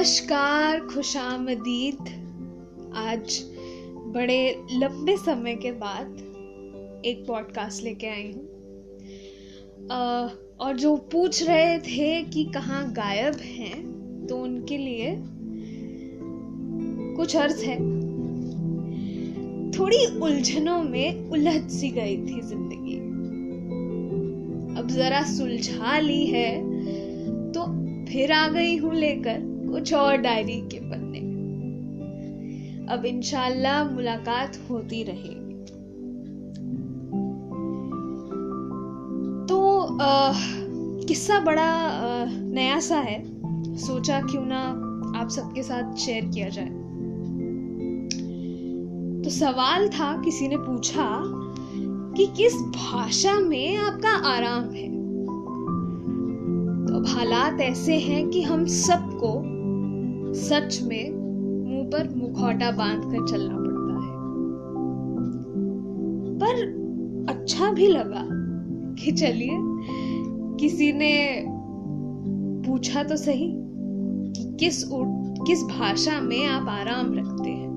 [0.00, 1.98] नमस्कार, खुशामदीद।
[2.96, 3.38] आज
[4.14, 9.88] बड़े लंबे समय के बाद एक पॉडकास्ट लेके आई हूँ।
[10.60, 15.14] और जो पूछ रहे थे कि कहाँ गायब हैं तो उनके लिए
[17.16, 17.76] कुछ अर्थ है।
[19.70, 22.96] थोड़ी उलझनों में उलझ सी गई थी ज़िंदगी।
[24.80, 26.50] अब जरा सुलझा ली है
[27.52, 27.66] तो
[28.12, 31.18] फिर आ गई हूँ लेकर। कुछ और डायरी के पन्ने।
[32.94, 35.38] अब इंशाल्लाह मुलाकात होती रहेगी।
[39.46, 39.58] तो
[41.08, 44.60] किस्सा बड़ा आ, नया सा है। सोचा क्यों ना
[45.20, 46.70] आप सबके साथ शेयर किया जाए।
[49.24, 51.22] तो सवाल था किसी ने पूछा
[52.16, 54.88] कि किस भाषा में आपका आराम है?
[56.86, 59.59] तो अब हालात ऐसे हैं कि हम सबको
[60.34, 64.12] सच में मुँह पर मुखौटा बाँध कर चलना पड़ता है।
[66.38, 66.54] पर
[67.28, 68.26] अच्छा भी लगा
[68.94, 69.56] कि चलिए,
[70.60, 71.44] किसी ने
[72.66, 73.52] पूछा तो सही
[74.32, 74.84] कि किस
[75.46, 77.70] किस भाषा में आप आराम रखते हैं।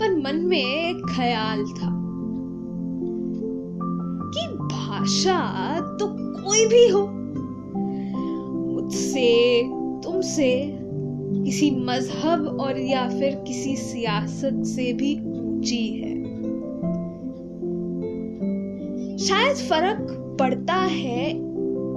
[0.00, 1.90] पर मन में एक ख्याल था
[4.30, 5.38] कि भाषा
[5.80, 6.06] तो
[6.42, 7.06] कोई भी हो,
[8.72, 9.49] मुझसे
[10.20, 10.76] तुमसे
[11.44, 16.14] किसी मज़हब और या फिर किसी सियासत से भी ऊँची है।
[19.18, 20.06] शायद फ़र्क
[20.40, 21.30] पड़ता है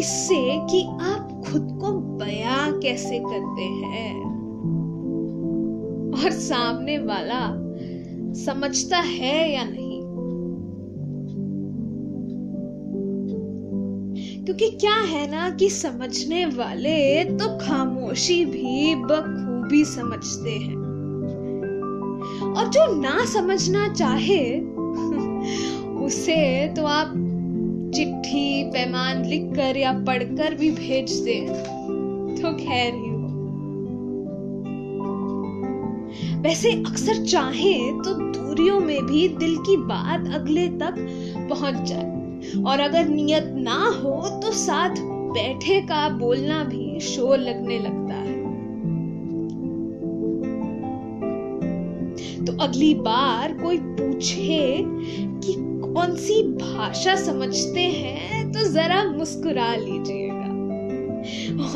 [0.00, 0.40] इससे
[0.70, 4.14] कि आप खुद को बया कैसे करते हैं।
[6.12, 7.42] और सामने वाला
[8.44, 9.83] समझता है या नहीं?
[14.44, 20.76] क्योंकि क्या है ना कि समझने वाले तो खामोशी भी, बखूबी समझते हैं।
[22.56, 24.60] और जो ना समझना चाहे,
[26.06, 27.12] उसे तो आप
[27.94, 31.40] चिट्ठी, पैमान लिखकर या पढ़कर भी भेज दे
[32.42, 33.14] तो खैर ही हो।
[36.42, 40.94] वैसे अक्सर चाहे तो दूरियों में भी दिल की बात अगले तक
[41.50, 42.23] पहुँच जाए
[42.66, 44.94] और अगर नियत ना हो तो साथ
[45.34, 48.42] बैठे का बोलना भी शोर लगने लगता है।
[52.44, 60.42] तो अगली बार कोई पूछे कि कौन सी भाषा समझते हैं तो जरा मुस्कुरा लीजिएगा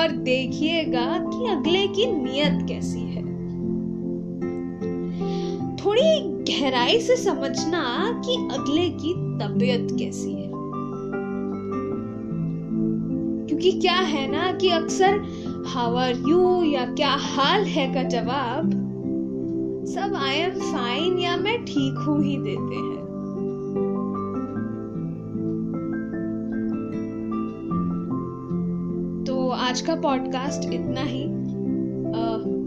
[0.00, 3.22] और देखिएगा कि अगले की नियत कैसी है।
[5.76, 6.08] थोड़ी
[6.52, 7.82] गहराई से समझना
[8.26, 10.43] कि अगले की तबीयत कैसी है।
[13.64, 15.18] क्योंकि क्या है ना कि अक्सर
[15.66, 17.86] हाउ आर यू या क्या हाल है?
[17.94, 18.70] का जवाब
[19.86, 23.00] सब आई एम फाइन या मैं ठीक हूँ ही देते हैं।
[29.26, 31.22] तो आज का पॉडकास्ट इतना ही।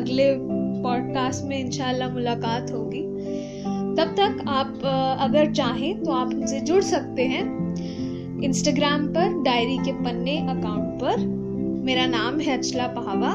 [0.00, 0.34] अगले
[0.82, 3.02] पॉडकास्ट में इंशाल्लाह मुलाकात होगी।
[3.96, 4.82] तब तक आप
[5.20, 7.69] अगर चाहें तो आप हमसे जुड़ सकते हैं।
[8.44, 11.18] इंस्टाग्राम पर डायरी के पन्ने अकाउंट पर।
[11.84, 13.30] मेरा नाम है अचला पहावा।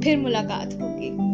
[0.00, 1.29] फिर मुलाकात होगी।